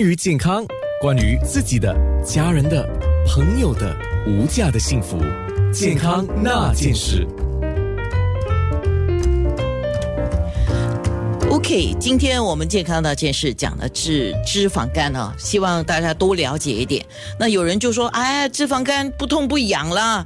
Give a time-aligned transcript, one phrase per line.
[0.00, 0.64] 关于健康，
[1.00, 1.92] 关于自己的、
[2.24, 2.88] 家人的、
[3.26, 3.96] 朋友的
[4.28, 5.18] 无价的幸福，
[5.72, 7.26] 健康那件事。
[11.50, 17.04] OK，今天我们健康那件事讲的是脂肪肝啊，希望大家多了解一点。
[17.36, 20.24] 那有人就说：“哎，脂肪肝不痛不痒啦，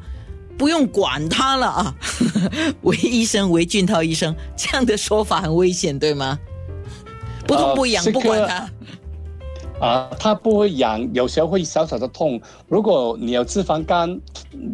[0.59, 1.95] 不用管它了啊。
[2.85, 6.39] ”韦医生，韦俊涛医生这样的说法很危险，对吗？
[7.47, 8.69] 不痛不痒，呃不管它。
[9.83, 12.41] 啊，它不会痒，有时候会小小的痛。
[12.69, 14.21] 如果你有脂肪肝，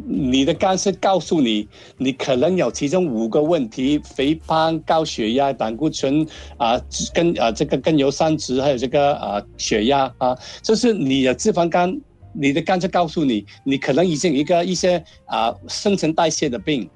[0.07, 1.67] 你的肝是告诉你，
[1.97, 6.27] 你可能有其中五个问题：肥胖、高血压、胆固醇
[6.59, 6.79] 啊，
[7.15, 11.99] 跟啊这个甘油三酯，还有这个啊血压啊，就是你有脂肪肝，
[12.35, 16.87] 你的肝就告诉你，你可能已经一个一些啊新陈代谢的病，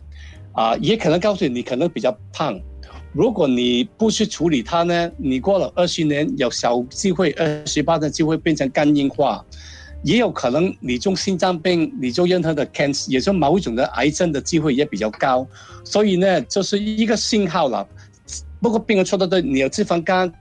[0.53, 2.61] 啊，也可能告诉你你可能比较胖。
[3.13, 9.45] 如果你不去处理它呢，你过了二十年有小机会，二十八的机会变成肝硬化，
[10.03, 15.47] 也有可能你中心脏病，你做任何的 cancer，也就某一种的癌症的机会也比较高，
[15.85, 17.87] 所以呢，这是一个信号了。
[18.63, 20.33] 不过病人说的对，你有脂肪肝，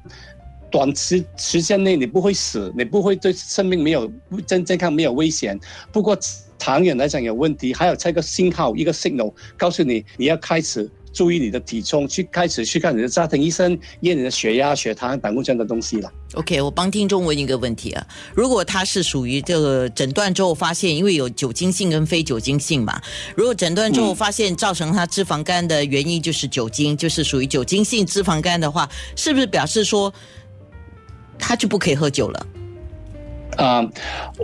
[0.72, 4.10] 短时时间内你不会死，你不会对生命没有
[4.48, 5.60] 真健康没有危险。
[5.92, 6.18] 不过
[6.58, 10.90] 长远来讲有问题，还有这个信号一个 signal 告诉你你要开始。
[11.14, 16.12] 注意你的体重，去开始去看你的家庭医生，验你的血压、血糖、胆固醇的东西了。
[16.34, 23.02] OK，我帮听众问一个问题啊，如果他是属于这个诊断之后发现，因为有酒精性跟非酒精性嘛，
[23.36, 30.14] 如果诊断之后发现造成他脂肪肝的原因就是酒精，就是属于酒精性脂肪肝的话，是不是表示说
[31.38, 32.48] 他就不可以喝酒了？
[33.58, 33.88] 啊、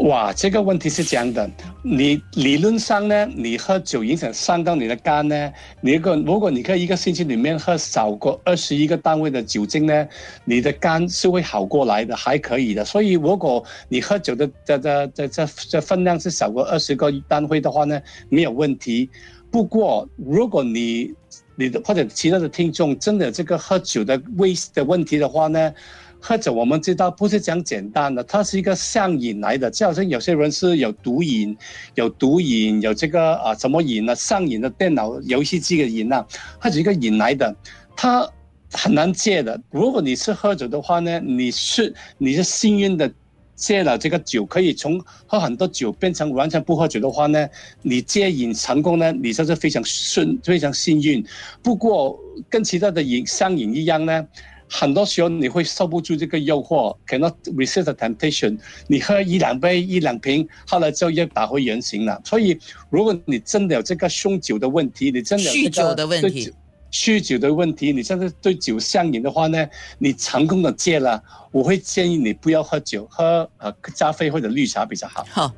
[0.04, 1.50] 哇，这个问题是这样的，
[1.82, 10.08] 你理论上呢，你喝酒影响伤到你的肝呢，你如果如果你可以一个星期里面喝少过二十一个单位的酒精呢，
[10.44, 12.84] 你的肝是会好过来的，还可以的。
[12.84, 19.10] 所以如果你喝酒的这这这这这分量是少过二十个单位的话呢，没有问题。
[19.50, 21.14] 不过如果你
[21.56, 25.74] 你的或者其他的听众真的这个喝酒的危的问题的话呢？
[26.20, 31.56] 喝酒我们知道不是讲简单的，它是一个上瘾来的，就好像有些人是有毒瘾，
[31.96, 34.16] 有毒瘾，有这个啊什么瘾呢？
[34.16, 36.26] 上瘾的电脑游戏机的瘾啊，
[36.60, 37.56] 它是一个瘾来的，
[37.96, 38.28] 它
[38.72, 39.62] 很难戒的。
[39.72, 43.12] 如果你是喝酒的话呢，你是你是幸运的。
[43.58, 47.50] 戒了这个酒，可以从喝很多酒变成完全不喝酒的话呢，
[47.82, 51.26] 你戒瘾成功呢，你就是非常顺非常幸运。
[51.64, 52.16] 不过
[52.52, 54.28] 跟其他的瘾上瘾一样呢。
[54.70, 58.58] 很多时候你会受不住这个诱惑，cannot resist the temptation。
[58.88, 62.22] 你喝一两杯、一两瓶，后来就又打回原形了。
[62.26, 66.54] 所以，如果你真的有这个酗酒的问题，你真的有、这个、酗酒的问题，
[66.92, 69.68] 酗酒的问题，你真的对酒上瘾的话呢，
[70.00, 75.26] 你成功的戒了，我会建议你不要喝酒，喝呃咖啡或者绿茶比较好。
[75.30, 75.54] 好，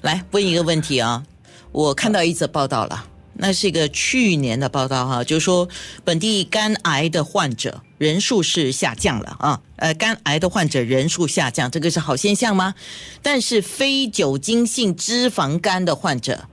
[0.00, 1.24] 来问一个问题啊，
[1.70, 3.06] 我看到一则报道了。
[3.40, 5.68] 那是一个去年的报道哈，就是说
[6.02, 12.74] 本地肝癌的患者人数是下降了啊，呃，肝癌的患者人数下降，这个是好现象吗？
[13.22, 16.44] 但是非酒精性脂肪肝的患者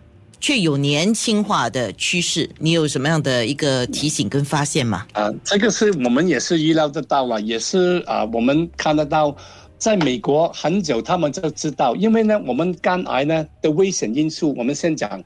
[0.42, 5.06] 却有年轻化的趋势，你有什么样的一个提醒跟发现吗？
[5.14, 9.36] 啊，这个是我们也是预料得到了，也是啊，我们看得到。
[9.78, 15.22] 在美国很久，他们就知道，因为呢，我们肝癌呢的危险因素，我们先讲。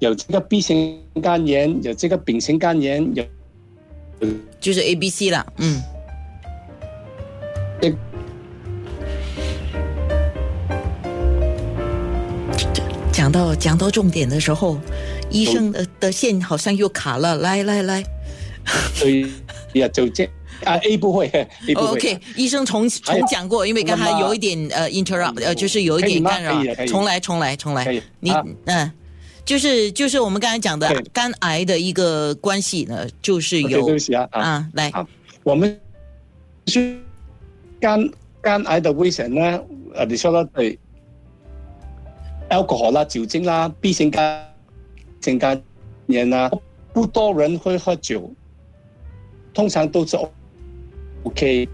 [0.00, 3.24] 有这个 B 型肝炎，有这个丙型肝炎，有
[4.60, 5.82] 就是 A、B、C 啦，嗯。
[7.80, 7.94] 这
[13.12, 14.78] 讲到讲到重点的时候，
[15.30, 18.02] 医生的的线好像又卡了，来来来，
[18.98, 19.26] 对
[19.74, 20.24] 呀，就这
[20.64, 21.28] 啊 A 不会
[21.68, 21.86] ，A 不会。
[21.88, 26.52] OK，医生重重讲过，因为刚才有一点呃 interrupt，呃就是有一点干扰，
[26.86, 28.32] 重来重来重来，你
[28.66, 28.92] 嗯。
[29.48, 34.92] 就是就是我们刚才讲的肝癌的一个关系呢，就是有对不起啊啊，来，
[35.42, 35.80] 我们
[36.66, 37.00] 是
[37.80, 38.10] 肝
[38.42, 39.58] 肝癌的危险呢，
[39.94, 40.78] 呃，你说的对
[42.50, 44.46] ，alcohol 啦、酒精啦、B 型肝
[45.22, 45.62] 型肝
[46.08, 46.50] 炎啦，
[46.92, 48.30] 不多人会喝酒，
[49.54, 50.18] 通常都是
[51.22, 51.66] OK。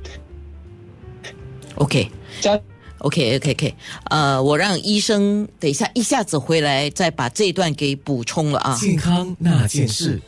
[1.74, 2.08] OK。
[2.98, 3.74] OK OK OK，
[4.10, 8.76] 呃，我让医生等一下一下子回来，再把这一段给补充了啊。
[8.80, 10.20] 健康那件事。